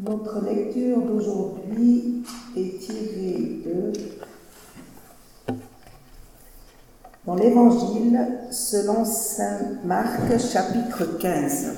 Notre 0.00 0.44
lecture 0.44 1.00
d'aujourd'hui 1.02 2.22
est 2.56 2.78
tirée 2.78 3.62
de 3.66 3.92
dans 7.26 7.34
l'Évangile 7.34 8.20
selon 8.52 9.04
Saint 9.04 9.58
Marc 9.84 10.38
chapitre 10.38 11.18
15. 11.18 11.74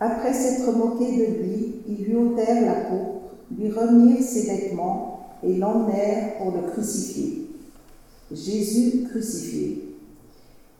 Après 0.00 0.32
s'être 0.32 0.72
moqué 0.72 1.16
de 1.16 1.42
lui, 1.42 1.74
ils 1.86 2.04
lui 2.04 2.16
ôtèrent 2.16 2.66
la 2.66 2.88
peau, 2.88 3.22
lui 3.56 3.70
remirent 3.70 4.22
ses 4.22 4.46
vêtements 4.46 5.38
et 5.44 5.56
l'emmenèrent 5.56 6.38
pour 6.38 6.50
le 6.50 6.62
crucifier. 6.72 7.48
Jésus 8.32 9.04
crucifié. 9.08 9.96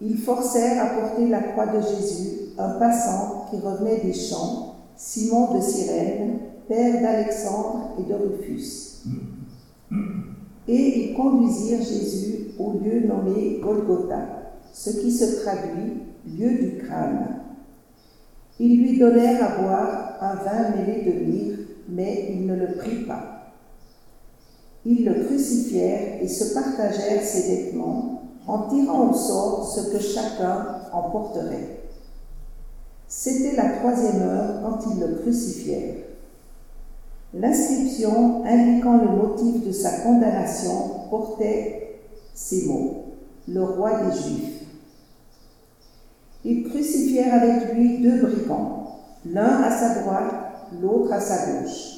Ils 0.01 0.19
forcèrent 0.19 0.85
à 0.85 1.01
porter 1.01 1.29
la 1.29 1.41
croix 1.41 1.67
de 1.67 1.81
Jésus 1.81 2.44
un 2.59 2.71
passant 2.71 3.47
qui 3.51 3.57
revenait 3.59 4.01
des 4.01 4.15
champs, 4.15 4.77
Simon 4.97 5.55
de 5.55 5.61
Cyrène, 5.61 6.39
père 6.69 7.03
d'Alexandre 7.03 7.91
et 7.99 8.03
de 8.03 8.15
Rufus. 8.15 9.03
Et 10.67 11.11
ils 11.11 11.15
conduisirent 11.15 11.83
Jésus 11.83 12.53
au 12.59 12.73
lieu 12.73 13.07
nommé 13.07 13.61
Golgotha, 13.63 14.53
ce 14.73 14.91
qui 14.91 15.13
se 15.13 15.43
traduit 15.43 16.03
lieu 16.27 16.51
du 16.51 16.79
crâne. 16.79 17.41
Ils 18.59 18.81
lui 18.81 18.99
donnèrent 18.99 19.45
à 19.45 19.63
boire 19.63 20.15
un 20.21 20.35
vin 20.37 20.77
mêlé 20.77 21.03
de 21.03 21.25
myrrhe, 21.25 21.59
mais 21.89 22.29
il 22.31 22.47
ne 22.47 22.55
le 22.55 22.75
prit 22.77 23.05
pas. 23.05 23.53
Ils 24.87 25.05
le 25.05 25.25
crucifièrent 25.25 26.23
et 26.23 26.29
se 26.29 26.55
partagèrent 26.55 27.23
ses 27.23 27.57
vêtements 27.57 28.23
en 28.47 28.69
tirant 28.69 29.11
au 29.11 29.15
sort 29.15 29.67
ce 29.75 29.93
que 29.93 29.99
chacun 29.99 30.81
emporterait. 30.93 31.84
C'était 33.09 33.57
la 33.57 33.71
troisième 33.71 34.23
heure 34.23 34.63
quand 34.63 34.91
ils 34.91 35.01
le 35.01 35.15
crucifièrent. 35.17 36.05
L'inscription 37.35 38.45
indiquant 38.45 38.99
le 38.99 39.11
motif 39.11 39.67
de 39.67 39.73
sa 39.73 39.91
condamnation 40.01 41.09
portait 41.11 42.01
ces 42.35 42.67
mots 42.67 43.05
Le 43.49 43.63
roi 43.63 44.03
des 44.03 44.17
Juifs. 44.17 44.65
Ils 46.45 46.69
crucifièrent 46.69 47.35
avec 47.35 47.75
lui 47.75 47.99
deux 47.99 48.21
brigands, 48.21 49.01
l'un 49.25 49.63
à 49.63 49.71
sa 49.71 50.01
droite, 50.01 50.35
l'autre 50.81 51.13
à 51.13 51.21
sa 51.21 51.53
gauche. 51.53 51.95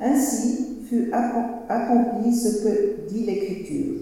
Ainsi 0.00 0.78
fut 0.88 1.12
accompli 1.12 2.34
ce 2.34 2.64
que 2.64 3.08
dit 3.08 3.24
l'Écriture. 3.24 3.96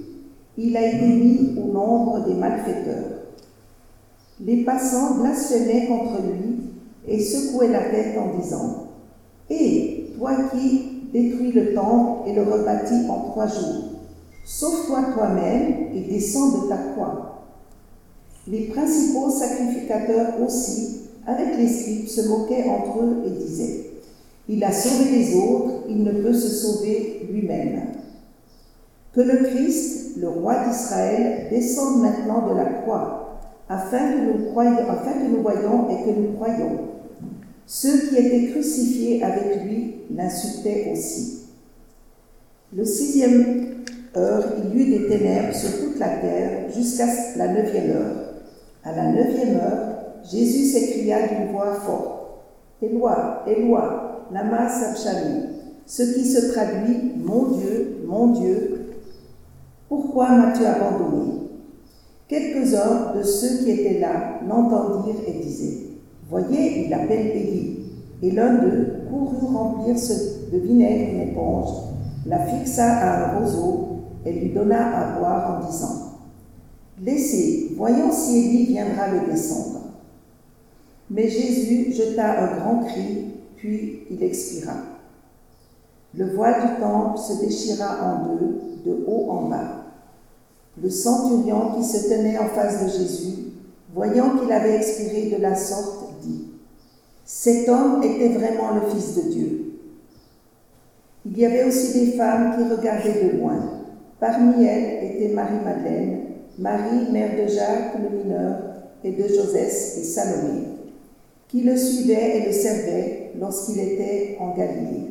Il 0.56 0.76
a 0.76 0.86
été 0.86 1.06
mis 1.06 1.58
au 1.58 1.72
nombre 1.72 2.24
des 2.26 2.34
malfaiteurs. 2.34 3.15
Les 4.40 4.64
passants 4.64 5.14
blasphémaient 5.14 5.86
contre 5.86 6.20
lui 6.22 6.60
et 7.08 7.22
secouaient 7.22 7.68
la 7.68 7.84
tête 7.84 8.18
en 8.18 8.38
disant 8.38 8.88
Et 9.48 10.12
toi 10.18 10.32
qui 10.52 11.08
détruis 11.12 11.52
le 11.52 11.72
temple 11.72 12.28
et 12.28 12.34
le 12.34 12.42
rebâtis 12.42 13.08
en 13.08 13.30
trois 13.30 13.46
jours, 13.46 13.84
sauve-toi 14.44 15.04
toi-même 15.14 15.94
et 15.94 16.00
descends 16.00 16.50
de 16.50 16.68
ta 16.68 16.76
croix. 16.76 17.44
Les 18.46 18.66
principaux 18.66 19.30
sacrificateurs 19.30 20.34
aussi, 20.44 21.00
avec 21.26 21.56
les 21.56 21.68
scribes, 21.68 22.06
se 22.06 22.28
moquaient 22.28 22.68
entre 22.68 23.00
eux 23.02 23.22
et 23.26 23.30
disaient 23.30 23.90
Il 24.50 24.62
a 24.62 24.70
sauvé 24.70 25.10
les 25.12 25.34
autres, 25.34 25.84
il 25.88 26.04
ne 26.04 26.12
peut 26.12 26.34
se 26.34 26.48
sauver 26.48 27.26
lui-même. 27.32 27.80
Que 29.14 29.22
le 29.22 29.44
Christ, 29.44 30.18
le 30.18 30.28
roi 30.28 30.56
d'Israël, 30.66 31.48
descende 31.48 32.02
maintenant 32.02 32.50
de 32.50 32.54
la 32.54 32.66
croix 32.66 33.25
afin 33.68 33.98
que 33.98 35.28
nous, 35.28 35.42
voyons 35.42 35.90
et 35.90 36.04
que 36.04 36.18
nous 36.18 36.32
croyons. 36.34 36.78
Ceux 37.66 38.08
qui 38.08 38.16
étaient 38.16 38.50
crucifiés 38.50 39.22
avec 39.22 39.64
lui 39.64 39.94
l'insultaient 40.14 40.90
aussi. 40.92 41.46
Le 42.72 42.84
sixième 42.84 43.84
heure, 44.16 44.44
il 44.58 44.78
y 44.78 44.82
eut 44.82 44.98
des 44.98 45.08
ténèbres 45.08 45.54
sur 45.54 45.70
toute 45.80 45.98
la 45.98 46.08
terre 46.08 46.70
jusqu'à 46.74 47.06
la 47.36 47.48
neuvième 47.48 47.90
heure. 47.90 48.16
À 48.84 48.94
la 48.94 49.12
neuvième 49.12 49.56
heure, 49.56 49.96
Jésus 50.30 50.64
s'écria 50.64 51.26
d'une 51.26 51.52
voix 51.52 51.74
forte 51.74 52.16
Éloi, 52.82 53.42
Éloi, 53.46 54.26
lama 54.32 54.68
sabachthani, 54.68 55.46
ce 55.86 56.02
qui 56.02 56.24
se 56.24 56.52
traduit 56.52 57.12
Mon 57.16 57.52
Dieu, 57.52 58.02
mon 58.06 58.28
Dieu, 58.28 58.76
pourquoi 59.88 60.30
m'as-tu 60.30 60.64
abandonné? 60.64 61.45
Quelques-uns 62.28 63.14
de 63.16 63.22
ceux 63.22 63.64
qui 63.64 63.70
étaient 63.70 64.00
là 64.00 64.40
l'entendirent 64.48 65.22
et 65.26 65.44
disaient 65.44 65.86
Voyez, 66.28 66.86
il 66.86 66.92
appelle 66.92 67.28
Élie. 67.28 67.78
Et 68.22 68.32
l'un 68.32 68.54
d'eux 68.54 68.94
courut 69.08 69.54
remplir 69.54 69.94
de 69.94 70.58
vinaigre 70.58 71.12
une 71.12 71.30
éponge, 71.30 71.68
la 72.26 72.40
fixa 72.46 72.84
à 72.84 73.36
un 73.36 73.38
roseau 73.38 73.98
et 74.24 74.32
lui 74.32 74.50
donna 74.50 74.96
à 74.96 75.18
boire 75.18 75.62
en 75.62 75.70
disant 75.70 76.06
Laissez, 77.00 77.74
voyons 77.76 78.10
si 78.10 78.38
Élie 78.38 78.66
viendra 78.66 79.08
le 79.08 79.30
descendre. 79.30 79.82
Mais 81.10 81.28
Jésus 81.28 81.92
jeta 81.92 82.42
un 82.42 82.58
grand 82.58 82.78
cri, 82.80 83.34
puis 83.56 84.00
il 84.10 84.22
expira. 84.22 84.72
Le 86.14 86.34
voile 86.34 86.62
du 86.62 86.80
temple 86.80 87.18
se 87.18 87.44
déchira 87.44 87.98
en 88.02 88.34
deux, 88.34 88.60
de 88.84 89.04
haut 89.06 89.30
en 89.30 89.48
bas. 89.48 89.75
Le 90.82 90.90
centurion 90.90 91.72
qui 91.76 91.84
se 91.84 92.08
tenait 92.08 92.38
en 92.38 92.48
face 92.48 92.84
de 92.84 92.88
Jésus, 92.90 93.36
voyant 93.94 94.36
qu'il 94.36 94.52
avait 94.52 94.76
expiré 94.76 95.34
de 95.34 95.40
la 95.40 95.54
sorte, 95.54 96.20
dit 96.22 96.48
Cet 97.24 97.68
homme 97.68 98.02
était 98.02 98.28
vraiment 98.28 98.74
le 98.74 98.90
Fils 98.90 99.16
de 99.16 99.30
Dieu. 99.30 99.66
Il 101.24 101.38
y 101.38 101.46
avait 101.46 101.64
aussi 101.64 101.98
des 101.98 102.12
femmes 102.12 102.56
qui 102.56 102.74
regardaient 102.74 103.24
de 103.24 103.38
loin. 103.38 103.58
Parmi 104.20 104.64
elles 104.64 105.12
était 105.12 105.34
Marie-Madeleine, 105.34 106.20
Marie, 106.58 107.10
mère 107.10 107.32
de 107.42 107.48
Jacques 107.48 107.94
le 107.98 108.18
mineur, 108.18 108.58
et 109.04 109.12
de 109.12 109.28
Joseph 109.28 109.98
et 109.98 110.04
Salomé, 110.04 110.62
qui 111.48 111.62
le 111.62 111.76
suivaient 111.76 112.38
et 112.38 112.46
le 112.46 112.52
servaient 112.52 113.32
lorsqu'il 113.38 113.78
était 113.78 114.36
en 114.40 114.54
Galilée, 114.54 115.10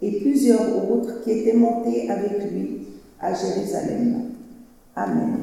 et 0.00 0.20
plusieurs 0.20 0.90
autres 0.90 1.22
qui 1.22 1.30
étaient 1.30 1.56
montés 1.56 2.10
avec 2.10 2.50
lui 2.50 2.86
à 3.20 3.32
Jérusalem. 3.34 4.31
Amen. 4.94 5.42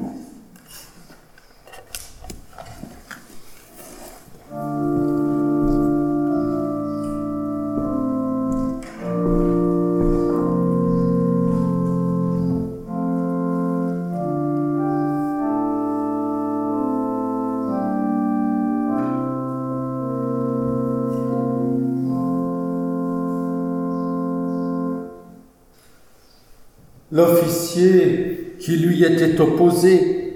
L'officier 27.12 28.39
qui 28.60 28.76
lui 28.76 29.02
était 29.04 29.40
opposé 29.40 30.34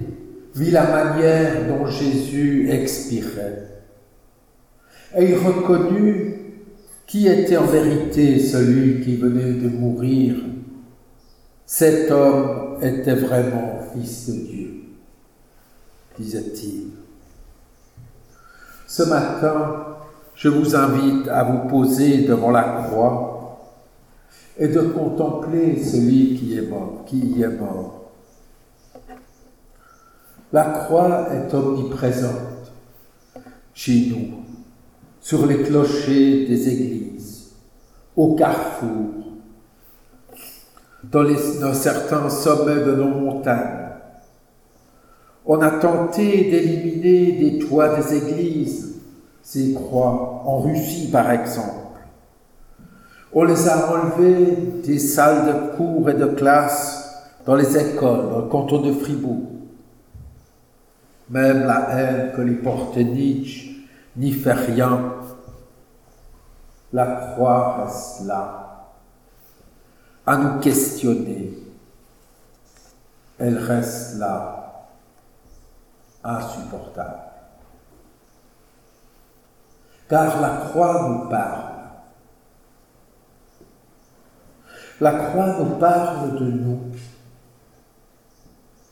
vit 0.54 0.70
la 0.70 0.84
manière 0.84 1.68
dont 1.68 1.86
Jésus 1.86 2.70
expirait. 2.70 3.68
Et 5.16 5.30
il 5.30 5.36
reconnut 5.36 6.34
qui 7.06 7.28
était 7.28 7.56
en 7.56 7.66
vérité 7.66 8.40
celui 8.40 9.04
qui 9.04 9.16
venait 9.16 9.52
de 9.52 9.68
mourir. 9.68 10.36
Cet 11.66 12.10
homme 12.10 12.78
était 12.82 13.14
vraiment 13.14 13.80
fils 13.92 14.30
de 14.30 14.46
Dieu, 14.46 14.70
disait-il. 16.18 16.88
Ce 18.86 19.02
matin, 19.02 19.86
je 20.34 20.48
vous 20.48 20.74
invite 20.74 21.28
à 21.28 21.42
vous 21.44 21.68
poser 21.68 22.22
devant 22.22 22.50
la 22.50 22.84
croix 22.84 23.60
et 24.58 24.68
de 24.68 24.80
contempler 24.80 25.82
celui 25.82 26.36
qui 26.36 26.56
est 26.56 26.68
mort, 26.68 27.04
qui 27.06 27.18
y 27.18 27.42
est 27.42 27.48
mort. 27.48 28.03
La 30.54 30.66
croix 30.66 31.30
est 31.32 31.52
omniprésente 31.52 32.70
chez 33.74 34.06
nous, 34.08 34.36
sur 35.20 35.46
les 35.46 35.62
clochers 35.62 36.46
des 36.46 36.68
églises, 36.68 37.56
au 38.14 38.36
carrefour, 38.36 39.14
dans, 41.02 41.24
dans 41.60 41.74
certains 41.74 42.30
sommets 42.30 42.84
de 42.84 42.94
nos 42.94 43.08
montagnes. 43.08 43.88
On 45.44 45.60
a 45.60 45.72
tenté 45.72 46.48
d'éliminer 46.48 47.32
des 47.32 47.58
toits 47.58 47.96
des 47.96 48.14
églises 48.16 48.94
ces 49.42 49.74
croix, 49.74 50.40
en 50.46 50.60
Russie 50.60 51.10
par 51.10 51.32
exemple. 51.32 51.98
On 53.32 53.42
les 53.42 53.68
a 53.68 53.90
enlevées 53.92 54.56
des 54.84 55.00
salles 55.00 55.46
de 55.48 55.76
cours 55.76 56.08
et 56.10 56.14
de 56.14 56.26
classe 56.26 57.26
dans 57.44 57.56
les 57.56 57.76
écoles, 57.76 58.30
dans 58.30 58.38
le 58.38 58.48
canton 58.48 58.82
de 58.82 58.92
Fribourg. 58.92 59.53
Même 61.30 61.64
la 61.64 61.88
haine 61.90 62.32
que 62.32 62.42
les 62.42 62.56
portait 62.56 63.04
Nietzsche 63.04 63.88
n'y 64.16 64.32
fait 64.32 64.52
rien, 64.52 65.14
la 66.92 67.06
croix 67.06 67.84
reste 67.84 68.26
là, 68.26 68.92
à 70.26 70.36
nous 70.36 70.60
questionner. 70.60 71.58
Elle 73.38 73.58
reste 73.58 74.18
là, 74.18 74.86
insupportable. 76.22 77.18
Car 80.08 80.40
la 80.40 80.68
croix 80.68 81.08
nous 81.08 81.28
parle. 81.28 81.74
La 85.00 85.12
croix 85.12 85.56
nous 85.58 85.76
parle 85.80 86.38
de 86.38 86.44
nous, 86.44 86.80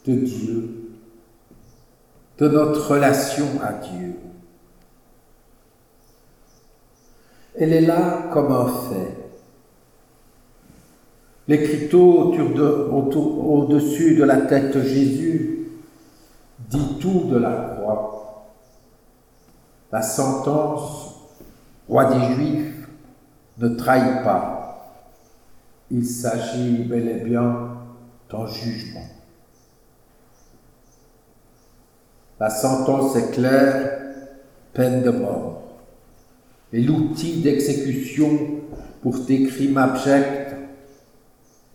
de 0.07 0.15
Dieu, 0.15 0.82
de 2.43 2.49
notre 2.49 2.95
relation 2.95 3.47
à 3.63 3.73
Dieu. 3.75 4.17
Elle 7.57 7.73
est 7.73 7.83
là 7.83 8.31
comme 8.33 8.51
un 8.51 8.67
fait. 8.67 9.17
L'écriteau 11.47 12.35
au-dessus 12.35 14.17
de 14.17 14.25
la 14.25 14.39
tête 14.39 14.77
de 14.77 14.83
Jésus 14.83 15.69
dit 16.69 16.99
tout 17.01 17.29
de 17.31 17.37
la 17.37 17.77
croix. 17.77 18.49
La 19.93 20.03
sentence, 20.03 21.15
roi 21.89 22.07
des 22.07 22.35
Juifs, 22.35 22.89
ne 23.59 23.69
trahit 23.69 24.25
pas. 24.25 24.99
Il 25.93 26.05
s'agit 26.05 26.83
bel 26.89 27.07
et 27.07 27.21
bien 27.23 27.69
d'un 28.29 28.47
jugement. 28.49 29.07
La 32.43 32.51
sentence 32.51 33.15
est 33.15 33.31
claire, 33.31 34.01
peine 34.73 35.05
de 35.05 35.11
mort. 35.11 35.63
Et 36.73 36.81
l'outil 36.81 37.41
d'exécution 37.41 38.37
pour 39.01 39.25
tes 39.25 39.47
crimes 39.47 39.79
abjects, 39.79 40.49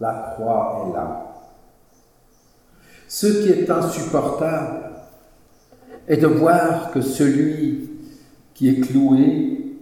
la 0.01 0.33
croix 0.33 0.83
est 0.85 0.93
là. 0.93 1.35
Ce 3.07 3.27
qui 3.27 3.47
est 3.47 3.69
insupportable 3.69 4.89
est 6.05 6.17
de 6.17 6.27
voir 6.27 6.91
que 6.91 6.99
celui 6.99 7.89
qui 8.53 8.67
est 8.67 8.81
cloué 8.81 9.77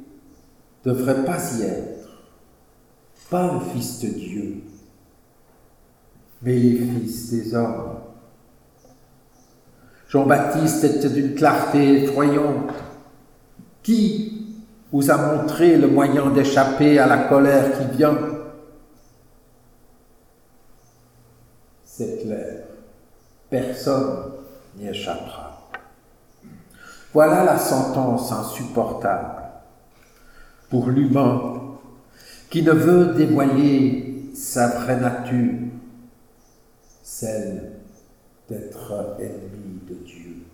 ne 0.86 0.92
devrait 0.92 1.26
pas 1.26 1.40
y 1.58 1.64
être, 1.64 2.28
pas 3.32 3.54
le 3.54 3.60
Fils 3.72 4.02
de 4.02 4.10
Dieu, 4.10 4.58
mais 6.44 6.54
les 6.54 6.76
fils 6.76 7.32
des 7.32 7.56
hommes. 7.56 8.05
Jean-Baptiste 10.16 10.86
était 10.86 11.10
d'une 11.10 11.36
clarté 11.36 12.04
effroyante. 12.04 12.72
Qui 13.84 14.56
vous 14.90 15.12
a 15.12 15.18
montré 15.18 15.76
le 15.76 15.90
moyen 15.90 16.30
d'échapper 16.30 16.98
à 17.00 17.06
la 17.06 17.18
colère 17.28 17.78
qui 17.78 17.98
vient? 17.98 18.18
C'est 21.84 22.22
clair, 22.24 22.64
personne 23.50 24.32
n'y 24.78 24.88
échappera. 24.88 25.70
Voilà 27.14 27.44
la 27.44 27.58
sentence 27.58 28.32
insupportable 28.32 29.44
pour 30.70 30.88
l'humain 30.88 31.62
qui 32.50 32.64
ne 32.64 32.72
veut 32.72 33.16
dévoiler 33.16 34.32
sa 34.34 34.80
vraie 34.80 34.98
nature, 34.98 35.56
celle 37.04 37.76
d'être 38.50 39.18
ennemi 39.20 39.80
de 39.88 39.96
Dieu. 39.96 40.46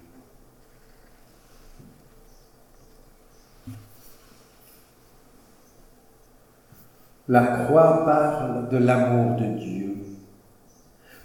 La 7.28 7.46
croix 7.64 8.04
parle 8.06 8.70
de 8.70 8.78
l'amour 8.78 9.38
de 9.38 9.58
Dieu, 9.58 9.96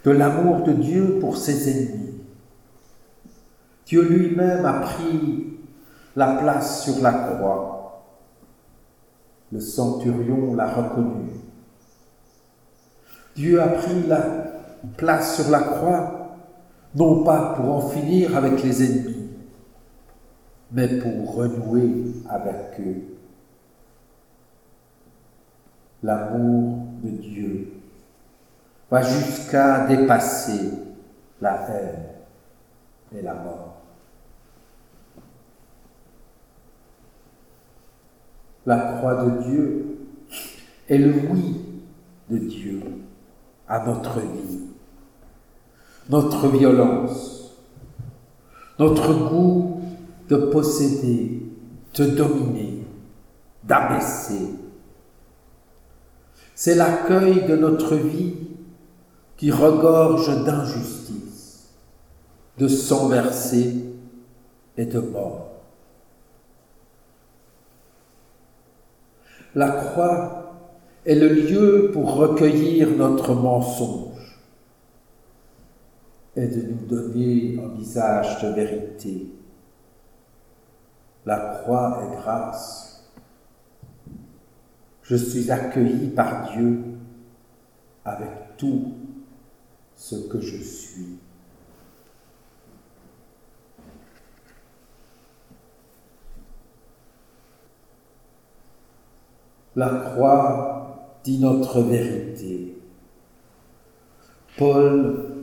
de 0.05 0.11
l'amour 0.11 0.63
de 0.63 0.73
Dieu 0.73 1.17
pour 1.19 1.37
ses 1.37 1.69
ennemis. 1.69 2.21
Dieu 3.85 4.03
lui-même 4.03 4.65
a 4.65 4.73
pris 4.81 5.59
la 6.15 6.35
place 6.35 6.83
sur 6.83 7.01
la 7.01 7.11
croix. 7.11 8.03
Le 9.51 9.59
centurion 9.59 10.55
l'a 10.55 10.67
reconnu. 10.67 11.31
Dieu 13.35 13.61
a 13.61 13.67
pris 13.67 14.03
la 14.07 14.21
place 14.97 15.35
sur 15.35 15.49
la 15.51 15.59
croix 15.59 16.16
non 16.95 17.23
pas 17.23 17.53
pour 17.55 17.75
en 17.75 17.89
finir 17.89 18.35
avec 18.35 18.63
les 18.63 18.83
ennemis, 18.83 19.29
mais 20.71 20.87
pour 20.99 21.35
renouer 21.35 22.13
avec 22.29 22.79
eux. 22.79 23.03
L'amour 26.03 26.85
de 27.03 27.09
Dieu 27.09 27.73
va 28.89 29.01
jusqu'à 29.01 29.87
dépasser 29.87 30.71
la 31.41 31.67
haine 31.69 32.03
et 33.17 33.21
la 33.21 33.33
mort. 33.33 33.77
La 38.65 38.77
croix 38.77 39.25
de 39.25 39.43
Dieu 39.43 39.97
est 40.89 40.97
le 40.97 41.13
oui 41.29 41.61
de 42.29 42.37
Dieu 42.37 42.81
à 43.67 43.85
notre 43.85 44.19
vie 44.19 44.67
notre 46.09 46.47
violence, 46.47 47.55
notre 48.79 49.13
goût 49.13 49.81
de 50.29 50.37
posséder, 50.37 51.41
de 51.95 52.05
dominer, 52.05 52.83
d'abaisser. 53.63 54.55
C'est 56.55 56.75
l'accueil 56.75 57.45
de 57.45 57.55
notre 57.55 57.95
vie 57.95 58.35
qui 59.35 59.51
regorge 59.51 60.43
d'injustice, 60.43 61.69
de 62.57 62.67
sang 62.67 63.07
versé 63.07 63.75
et 64.77 64.85
de 64.85 64.99
mort. 64.99 65.49
La 69.55 69.69
croix 69.69 70.53
est 71.05 71.15
le 71.15 71.29
lieu 71.29 71.89
pour 71.93 72.15
recueillir 72.15 72.89
notre 72.97 73.33
mensonge 73.33 74.16
et 76.37 76.47
de 76.47 76.61
nous 76.61 76.85
donner 76.85 77.59
un 77.59 77.75
visage 77.75 78.43
de 78.43 78.49
vérité. 78.49 79.27
La 81.25 81.37
croix 81.37 82.03
est 82.03 82.15
grâce. 82.21 83.11
Je 85.01 85.15
suis 85.15 85.49
accueilli 85.49 86.09
par 86.09 86.51
Dieu 86.51 86.83
avec 88.05 88.55
tout 88.57 88.93
ce 89.95 90.15
que 90.27 90.39
je 90.39 90.57
suis. 90.57 91.17
La 99.75 99.89
croix 99.89 101.19
dit 101.23 101.39
notre 101.39 101.81
vérité. 101.81 102.77
Paul 104.57 105.36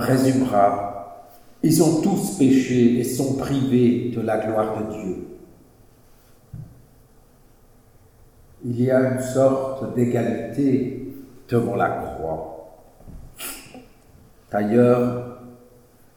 résumera. 0.00 1.30
Ils 1.62 1.82
ont 1.82 2.00
tous 2.00 2.36
péché 2.38 2.98
et 2.98 3.04
sont 3.04 3.34
privés 3.34 4.12
de 4.14 4.20
la 4.20 4.38
gloire 4.38 4.76
de 4.78 4.92
Dieu. 4.92 5.16
Il 8.64 8.82
y 8.82 8.90
a 8.90 9.14
une 9.14 9.20
sorte 9.20 9.94
d'égalité 9.94 11.12
devant 11.48 11.76
la 11.76 11.88
croix. 11.88 12.80
D'ailleurs, 14.50 15.38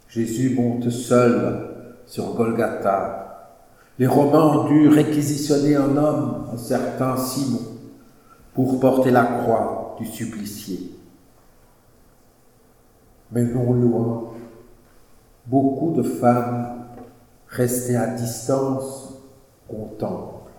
Jésus 0.10 0.55
monte 0.55 0.89
seul 0.89 1.69
sur 2.05 2.34
Golgotha. 2.34 3.53
Les 4.00 4.07
Romains 4.07 4.60
ont 4.60 4.67
dû 4.67 4.88
réquisitionner 4.89 5.75
un 5.75 5.98
homme, 5.98 6.48
un 6.53 6.57
certain 6.57 7.17
Simon, 7.17 7.60
pour 8.53 8.79
porter 8.79 9.12
la 9.12 9.24
croix 9.24 9.96
du 10.00 10.05
supplicié 10.05 10.97
mais 13.31 13.43
non 13.43 13.74
loin, 13.74 14.34
beaucoup 15.46 15.93
de 15.93 16.03
femmes 16.03 16.86
restées 17.48 17.96
à 17.96 18.07
distance 18.07 19.15
contemplent. 19.67 20.51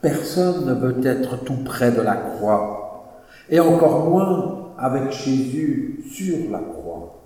Personne 0.00 0.66
ne 0.66 0.74
veut 0.74 1.04
être 1.04 1.44
tout 1.44 1.64
près 1.64 1.90
de 1.90 2.00
la 2.00 2.16
croix, 2.16 3.14
et 3.50 3.58
encore 3.58 4.08
moins 4.08 4.74
avec 4.78 5.10
Jésus 5.10 6.04
sur 6.08 6.50
la 6.50 6.60
croix. 6.60 7.18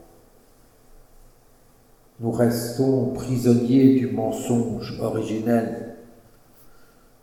Nous 2.20 2.30
restons 2.30 3.12
prisonniers 3.12 3.98
du 3.98 4.06
mensonge 4.06 4.98
originel. 5.00 5.96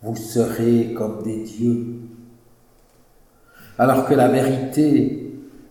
Vous 0.01 0.15
serez 0.15 0.93
comme 0.93 1.23
des 1.23 1.43
dieux. 1.43 1.95
Alors 3.77 4.05
que 4.05 4.13
la 4.13 4.27
vérité 4.27 5.28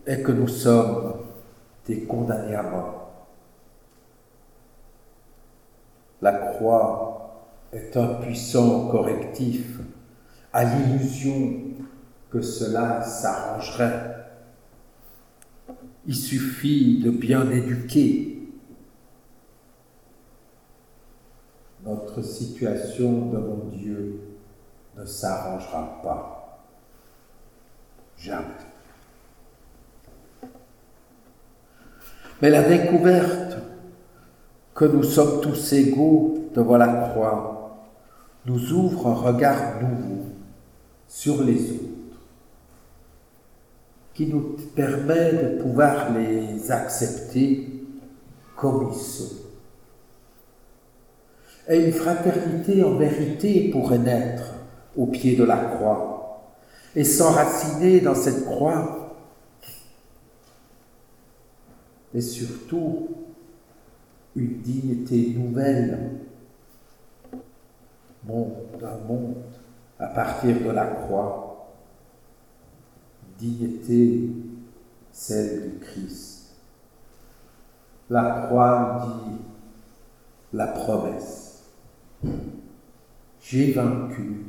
est 0.09 0.23
que 0.23 0.33
nous 0.33 0.49
sommes 0.49 1.21
des 1.87 2.05
condamnés 2.05 2.55
à 2.55 2.63
mort. 2.63 3.11
La 6.23 6.33
croix 6.33 7.45
est 7.73 7.95
un 7.95 8.15
puissant 8.15 8.89
correctif 8.89 9.79
à 10.53 10.65
l'illusion 10.65 11.61
que 12.31 12.41
cela 12.41 13.03
s'arrangerait. 13.03 14.17
Il 16.07 16.17
suffit 16.17 17.01
de 17.03 17.11
bien 17.11 17.51
éduquer 17.51 18.49
notre 21.85 22.23
situation 22.23 23.27
devant 23.27 23.67
Dieu 23.67 24.21
ne 24.97 25.05
s'arrangera 25.05 26.01
pas. 26.03 26.65
Jamais. 28.17 28.68
Mais 32.41 32.51
la 32.51 32.63
découverte 32.63 33.59
que 34.75 34.85
nous 34.85 35.03
sommes 35.03 35.41
tous 35.41 35.73
égaux 35.73 36.51
devant 36.55 36.77
la 36.77 37.09
croix 37.09 37.59
nous 38.47 38.73
ouvre 38.73 39.09
un 39.09 39.15
regard 39.15 39.83
nouveau 39.83 40.23
sur 41.09 41.43
les 41.43 41.73
autres, 41.73 42.21
qui 44.15 44.27
nous 44.27 44.57
permet 44.75 45.33
de 45.33 45.63
pouvoir 45.63 46.13
les 46.13 46.71
accepter 46.71 47.69
comme 48.57 48.91
ils 48.93 48.99
sont. 48.99 49.35
Et 51.69 51.87
une 51.87 51.93
fraternité 51.93 52.83
en 52.85 52.95
vérité 52.97 53.71
pourrait 53.71 53.99
naître 53.99 54.55
au 54.97 55.07
pied 55.07 55.37
de 55.37 55.45
la 55.45 55.57
croix 55.57 56.19
et 56.97 57.05
s'enraciner 57.05 58.01
dans 58.01 58.15
cette 58.15 58.45
croix. 58.45 59.08
Et 62.15 62.21
surtout, 62.21 63.09
une 64.35 64.61
dignité 64.61 65.35
nouvelle 65.37 66.19
d'un 68.81 68.99
monde 69.07 69.43
à 69.99 70.07
partir 70.07 70.61
de 70.61 70.71
la 70.71 70.87
croix, 70.87 71.75
dignité 73.39 74.31
celle 75.13 75.63
du 75.63 75.79
Christ. 75.79 76.55
La 78.11 78.47
croix 78.47 79.07
dit 79.07 79.39
la 80.53 80.69
promesse. 80.69 81.65
J'ai 83.41 83.73
vaincu, 83.73 84.45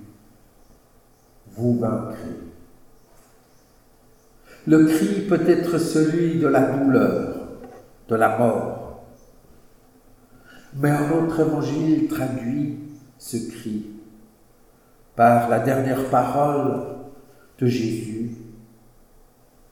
vous 1.51 1.79
vaincrez. 1.79 2.39
Le 4.67 4.85
cri 4.85 5.21
peut 5.27 5.47
être 5.47 5.77
celui 5.77 6.39
de 6.39 6.47
la 6.47 6.71
douleur, 6.71 7.38
de 8.09 8.15
la 8.15 8.37
mort. 8.37 9.03
Mais 10.73 10.89
un 10.89 11.11
autre 11.11 11.39
évangile 11.39 12.07
traduit 12.07 12.79
ce 13.17 13.37
cri 13.37 13.85
par 15.15 15.49
la 15.49 15.59
dernière 15.59 16.09
parole 16.09 16.81
de 17.59 17.67
Jésus. 17.67 18.31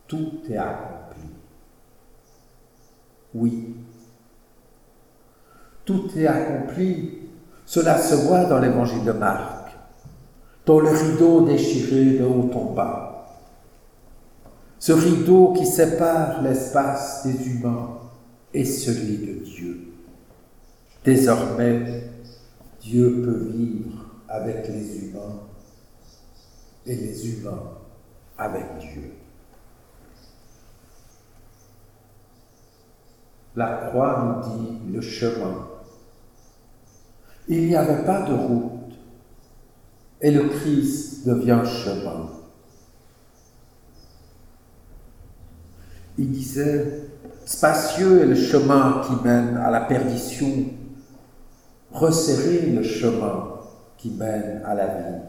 Tout 0.07 0.41
est 0.49 0.57
accompli. 0.57 1.29
Oui, 3.33 3.75
tout 5.83 6.09
est 6.17 6.27
accompli. 6.27 7.19
Cela 7.65 7.97
se 7.97 8.15
voit 8.27 8.45
dans 8.45 8.59
l'évangile 8.59 9.03
de 9.03 9.11
Marc, 9.11 9.71
dans 10.65 10.79
le 10.79 10.89
rideau 10.89 11.41
déchiré 11.41 12.17
de 12.17 12.23
haut 12.23 12.49
en 12.53 12.73
bas. 12.73 13.27
Ce 14.79 14.93
rideau 14.93 15.53
qui 15.53 15.65
sépare 15.65 16.41
l'espace 16.41 17.25
des 17.25 17.49
humains 17.49 17.97
et 18.53 18.65
celui 18.65 19.17
de 19.17 19.43
Dieu. 19.43 19.79
Désormais, 21.03 22.03
Dieu 22.81 23.21
peut 23.23 23.51
vivre 23.51 24.05
avec 24.27 24.67
les 24.67 24.97
humains 24.99 25.39
et 26.85 26.95
les 26.95 27.29
humains 27.29 27.71
avec 28.37 28.65
Dieu. 28.79 29.13
La 33.55 33.87
croix 33.87 34.43
nous 34.45 34.59
dit 34.59 34.93
le 34.93 35.01
chemin. 35.01 35.67
Il 37.47 37.67
n'y 37.67 37.75
avait 37.75 38.05
pas 38.05 38.21
de 38.21 38.33
route 38.33 38.93
et 40.21 40.31
le 40.31 40.49
Christ 40.49 41.25
devient 41.27 41.63
chemin. 41.65 42.29
Il 46.17 46.31
disait, 46.31 47.06
spacieux 47.47 48.23
est 48.23 48.25
le 48.25 48.35
chemin 48.35 49.01
qui 49.07 49.25
mène 49.25 49.55
à 49.57 49.71
la 49.71 49.81
perdition, 49.81 50.65
resserré 51.91 52.67
le 52.67 52.83
chemin 52.83 53.53
qui 53.97 54.11
mène 54.11 54.61
à 54.65 54.75
la 54.75 54.87
vie, 54.87 55.21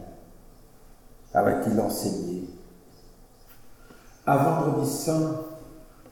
avait-il 1.33 1.79
enseigné. 1.79 2.43
À 4.25 4.35
Vendredi 4.37 4.89
Saint, 4.89 5.45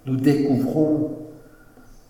nous 0.05 0.15
découvrons 0.15 1.27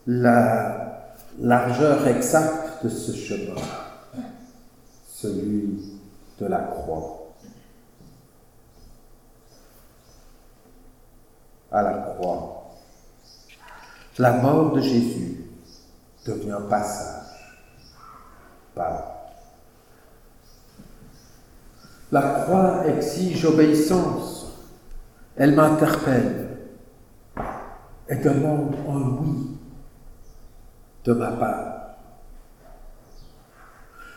la 0.05 1.09
largeur 1.39 2.07
exacte 2.07 2.83
de 2.83 2.89
ce 2.89 3.13
chemin, 3.13 3.59
celui 5.09 5.99
de 6.39 6.45
la 6.45 6.59
croix. 6.59 7.33
À 11.71 11.81
la 11.81 11.93
croix, 11.93 12.56
la 14.19 14.33
mort 14.33 14.73
de 14.73 14.81
Jésus 14.81 15.45
devient 16.25 16.59
passage, 16.69 17.63
pas 18.75 19.17
la 22.11 22.21
croix 22.21 22.83
exige 22.87 23.45
obéissance. 23.45 24.45
Elle 25.35 25.55
m'interpelle 25.55 26.57
et 28.09 28.15
demande 28.15 28.75
un 28.89 29.17
oui 29.21 29.57
de 31.03 31.13
ma 31.13 31.31
part. 31.31 31.73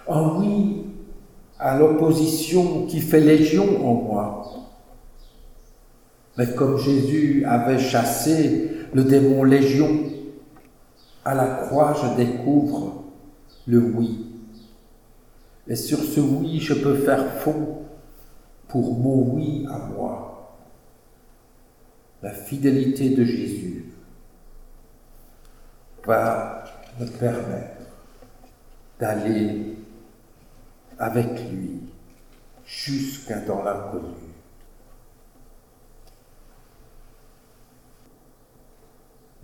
Un 0.09 0.38
oui 0.38 0.87
à 1.59 1.76
l'opposition 1.76 2.87
qui 2.87 3.00
fait 3.00 3.21
légion 3.21 3.87
en 3.87 3.95
moi. 3.95 4.47
Mais 6.38 6.54
comme 6.54 6.78
Jésus 6.78 7.45
avait 7.45 7.78
chassé 7.78 8.71
le 8.92 9.04
démon 9.04 9.44
légion, 9.44 9.88
à 11.25 11.35
la 11.35 11.47
croix 11.47 11.94
je 11.94 12.16
découvre 12.23 13.04
le 13.66 13.80
oui 13.80 14.30
et 15.70 15.76
sur 15.76 16.00
ce 16.00 16.18
oui, 16.18 16.59
je 16.59 16.75
peux 16.75 16.97
faire 16.97 17.32
fond 17.40 17.85
pour 18.66 18.99
mon 18.99 19.35
oui 19.35 19.64
à 19.70 19.78
moi. 19.78 20.56
La 22.23 22.32
fidélité 22.32 23.11
de 23.11 23.23
Jésus 23.23 23.85
va 26.04 26.64
me 26.99 27.06
permettre 27.06 27.87
d'aller 28.99 29.76
avec 30.99 31.28
lui 31.52 31.82
jusqu'à 32.66 33.38
dans 33.38 33.62
l'inconnu. 33.62 34.29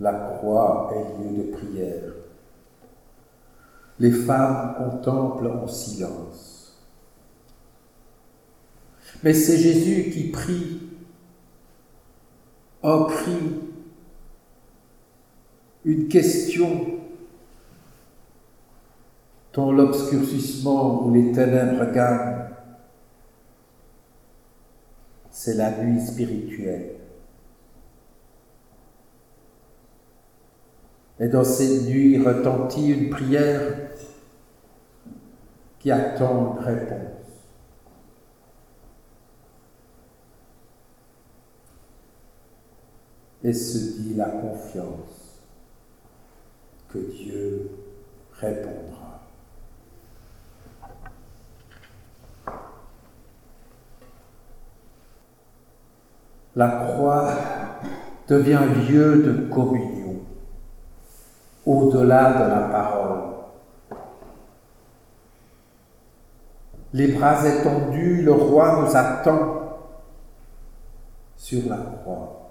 La 0.07 0.13
croix 0.13 0.89
est 0.95 1.21
lieu 1.21 1.43
de 1.43 1.51
prière 1.51 2.13
les 3.99 4.11
femmes 4.11 4.75
contemplent 4.77 5.51
en 5.51 5.67
silence. 5.67 6.85
Mais 9.23 9.33
c'est 9.33 9.57
Jésus 9.57 10.11
qui 10.11 10.29
prie 10.29 10.81
un 12.83 13.05
cri, 13.05 13.61
une 15.83 16.07
question 16.07 16.85
dans 19.53 19.71
l'obscurcissement 19.71 21.03
où 21.03 21.13
les 21.13 21.31
ténèbres 21.31 21.91
gagnent. 21.91 22.49
C'est 25.31 25.55
la 25.55 25.83
nuit 25.83 26.05
spirituelle. 26.05 27.06
Et 31.19 31.27
dans 31.27 31.43
cette 31.43 31.87
nuit 31.87 32.23
retentit 32.23 32.89
une 32.89 33.09
prière 33.09 33.61
qui 35.79 35.91
attend 35.91 36.57
une 36.57 36.63
réponse. 36.63 37.01
Et 43.43 43.53
se 43.53 44.01
dit 44.01 44.13
la 44.15 44.29
confiance 44.29 45.41
que 46.89 46.99
Dieu 46.99 47.69
répondra. 48.33 49.21
La 56.55 56.69
croix 56.69 57.31
devient 58.27 58.61
lieu 58.89 59.23
de 59.23 59.53
communion 59.53 60.06
au-delà 61.67 62.33
de 62.33 62.49
la 62.49 62.67
parole 62.71 63.27
les 66.93 67.09
bras 67.09 67.45
étendus, 67.47 68.23
le 68.23 68.31
roi 68.31 68.81
nous 68.81 68.95
attend 68.95 69.77
sur 71.35 71.69
la 71.69 71.77
croix. 71.77 72.49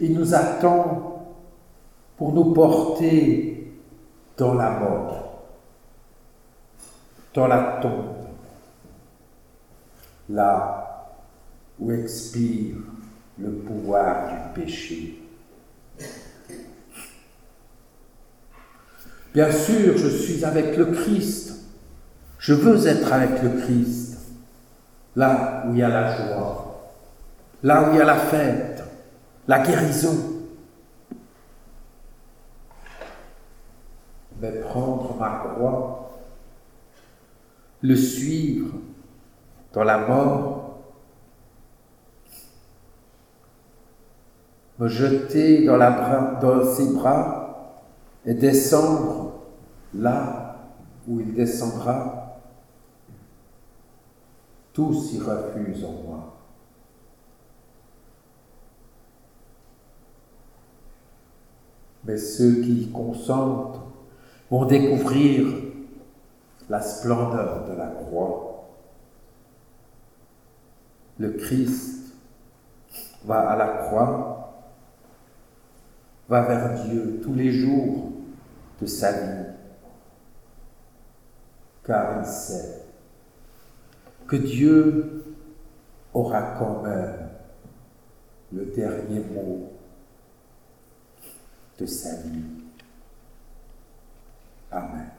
Il 0.00 0.14
nous 0.14 0.34
attend 0.34 1.24
pour 2.16 2.32
nous 2.32 2.52
porter 2.52 3.72
dans 4.36 4.54
la 4.54 4.70
mort, 4.70 5.42
dans 7.34 7.46
la 7.46 7.78
tombe, 7.80 8.26
là 10.28 11.16
où 11.78 11.92
expire 11.92 12.76
le 13.38 13.52
pouvoir 13.52 14.28
du 14.28 14.60
péché. 14.60 15.29
Bien 19.32 19.52
sûr, 19.52 19.96
je 19.96 20.08
suis 20.08 20.44
avec 20.44 20.76
le 20.76 20.86
Christ. 20.86 21.54
Je 22.38 22.54
veux 22.54 22.86
être 22.86 23.12
avec 23.12 23.42
le 23.42 23.60
Christ. 23.60 24.18
Là 25.14 25.64
où 25.66 25.72
il 25.72 25.78
y 25.78 25.82
a 25.82 25.88
la 25.88 26.16
joie, 26.16 26.92
là 27.62 27.82
où 27.82 27.92
il 27.92 27.98
y 27.98 28.00
a 28.00 28.04
la 28.04 28.16
fête, 28.16 28.82
la 29.46 29.60
guérison. 29.60 30.16
Mais 34.40 34.52
prendre 34.52 35.16
ma 35.18 35.44
croix, 35.44 36.20
le 37.82 37.94
suivre 37.94 38.74
dans 39.72 39.84
la 39.84 39.98
mort, 39.98 40.78
me 44.78 44.88
jeter 44.88 45.66
dans, 45.66 45.78
dans 46.40 46.64
ses 46.74 46.94
bras 46.94 47.49
et 48.26 48.34
descendre 48.34 49.40
là 49.94 50.56
où 51.08 51.20
il 51.20 51.34
descendra, 51.34 52.40
tous 54.72 55.12
y 55.14 55.18
refusent 55.18 55.84
en 55.84 55.92
moi. 55.92 56.36
Mais 62.04 62.16
ceux 62.16 62.62
qui 62.62 62.82
y 62.82 62.90
consentent 62.90 63.80
vont 64.50 64.64
découvrir 64.64 65.46
la 66.68 66.80
splendeur 66.80 67.66
de 67.68 67.74
la 67.74 67.88
croix. 67.88 68.68
Le 71.18 71.32
Christ 71.32 72.14
va 73.24 73.50
à 73.50 73.56
la 73.56 73.66
croix, 73.66 74.64
va 76.28 76.42
vers 76.42 76.84
Dieu 76.84 77.20
tous 77.22 77.34
les 77.34 77.52
jours 77.52 78.09
de 78.80 78.86
sa 78.86 79.12
vie, 79.12 79.46
car 81.84 82.20
il 82.20 82.26
sait 82.26 82.82
que 84.26 84.36
Dieu 84.36 85.24
aura 86.14 86.56
quand 86.58 86.82
même 86.82 87.28
le 88.52 88.66
dernier 88.66 89.20
mot 89.20 89.72
de 91.78 91.86
sa 91.86 92.16
vie. 92.16 92.44
Amen. 94.70 95.10